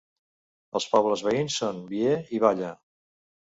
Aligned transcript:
Els 0.79 0.87
pobles 0.93 1.23
veïns 1.27 1.59
són 1.61 1.83
Bie 1.93 2.17
i 2.39 2.43
Valla. 2.47 2.75